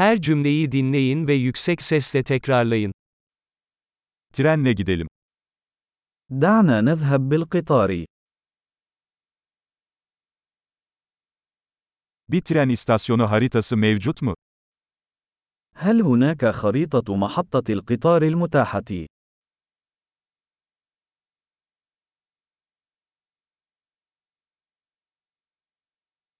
[0.00, 2.93] Her cümleyi dinleyin ve yüksek sesle tekrarlayın.
[4.33, 5.07] Trenle gidelim.
[6.31, 8.05] دعنا نذهب بالقطار.
[12.29, 14.35] Bir tren istasyonu haritası mevcut mu?
[15.75, 19.07] هل هناك خريطة محطة القطار المتاحة؟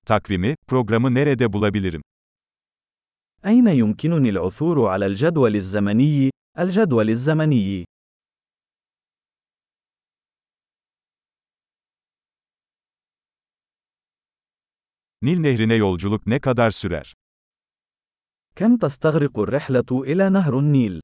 [0.06, 2.02] Takvimi, programı nerede bulabilirim?
[3.47, 7.85] أين يمكنني العثور على الجدول الزمني؟ الجدول الزمني.
[15.23, 17.15] Nil Nehri'ne yolculuk ne kadar sürer?
[18.57, 21.01] كم تستغرق الرحلة إلى نهر النيل؟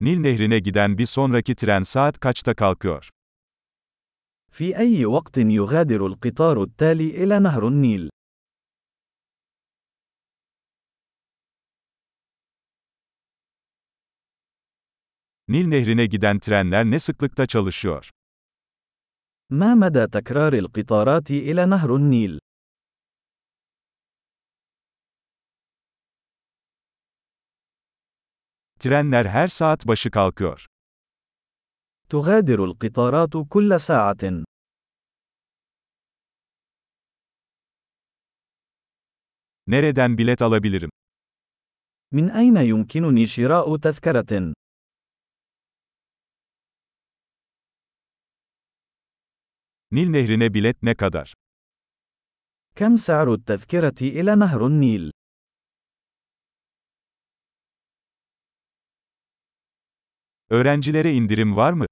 [0.00, 3.10] Nil Nehri'ne giden bir sonraki tren saat kaçta kalkıyor?
[4.52, 8.10] في أي وقت يغادر القطار التالي إلى نهر النيل؟
[15.48, 18.10] Nil Nehri'ne giden trenler ne sıklıkta çalışıyor?
[19.50, 22.38] ما مدى تكرار القطارات إلى نهر النيل؟
[28.78, 30.66] Trenler her saat başı kalkıyor.
[32.12, 34.44] تغادر القطارات كل ساعة.
[39.66, 40.90] Nereden bilet alabilirim?
[42.12, 44.54] من أين يمكنني شراء تذكرة؟
[49.90, 51.32] Nil Nehri'ne bilet ne kadar?
[52.76, 55.12] كم سعر التذكرة إلى نهر النيل؟
[60.50, 61.86] Öğrencilere indirim var mı?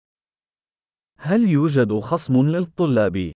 [1.24, 3.32] هل يوجد خصم للطلاب؟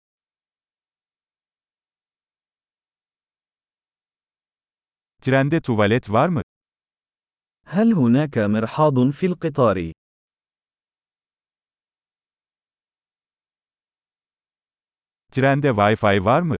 [5.22, 6.42] Trende tuvalet var mı?
[7.66, 9.92] هل هناك مرحاض في القطار؟
[15.32, 16.56] Trende Wi-Fi var mı?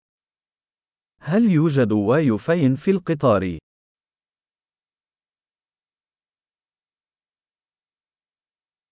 [1.22, 3.58] هل يوجد واي فاي في القطار؟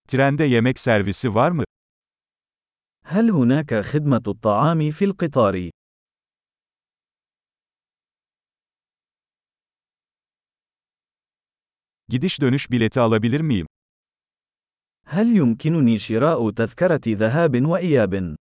[0.08, 1.63] Trende yemek servisi var mı?
[3.14, 5.70] هل هناك خدمة الطعام في القطار؟
[12.08, 13.66] Gidiş dönüş bileti alabilir miyim?
[15.06, 18.36] هل يمكنني شراء تذكرة ذهاب وإياب؟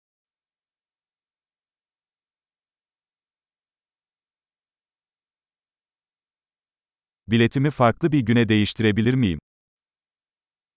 [7.28, 9.38] Biletimi farklı bir güne değiştirebilir miyim?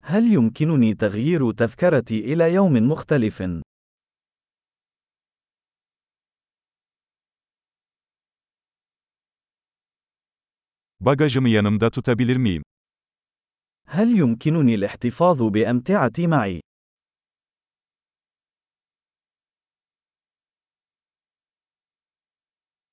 [0.04, 3.62] هل يمكنني تغيير تذكرتي إلى يوم مختلف؟
[11.01, 12.63] Bagajımı yanımda tutabilir miyim?
[13.89, 16.61] هل يمكنني الاحتفاظ بأمتعتي معي؟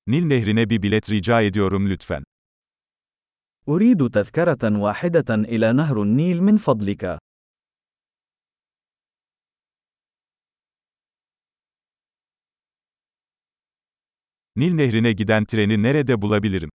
[0.06, 2.24] Nil Nehri'ne bir bilet rica ediyorum lütfen.
[3.68, 7.18] أريد تذكرة واحدة إلى نهر النيل من فضلك.
[14.56, 16.70] Nil Nehri'ne giden treni nerede bulabilirim?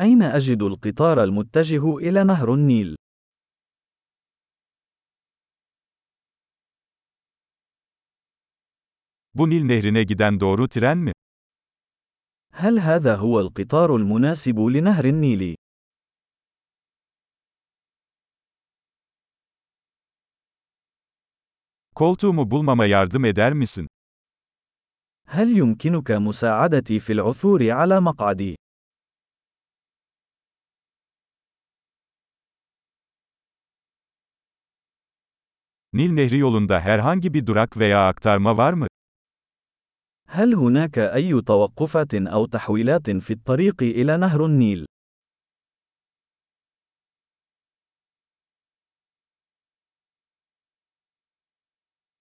[0.00, 2.96] أين أجد القطار المتجه إلى نهر النيل؟
[9.34, 11.12] Bu Nil Nehri'ne giden doğru tren mi?
[12.52, 15.56] هل هذا هو القطار المناسب لنهر النيل؟
[21.94, 23.86] Koltuğumu bulmama yardım eder misin?
[25.26, 28.56] هل يمكنك مساعدتي في العثور على مقعدي؟
[35.93, 38.87] Nil Nehri yolunda herhangi bir durak veya aktarma var mı?
[40.27, 44.85] هل هناك أي توقفات أو تحويلات في الطريق إلى نهر النيل؟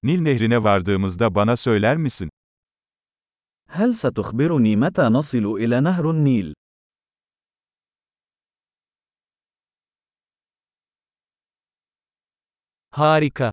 [0.02, 2.30] Nil Nehri'ne vardığımızda bana söyler misin?
[3.68, 6.54] هل ستخبرني متى نصل إلى نهر النيل؟
[12.92, 13.52] Harika.